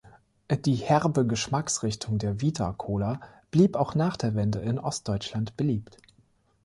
Die 0.65 0.73
herbe 0.77 1.27
Geschmacksrichtung 1.27 2.17
der 2.17 2.41
Vita 2.41 2.73
Cola 2.73 3.21
blieb 3.51 3.75
auch 3.75 3.93
nach 3.93 4.17
der 4.17 4.33
Wende 4.33 4.57
in 4.57 4.79
Ostdeutschland 4.79 5.55
beliebt. 5.57 5.99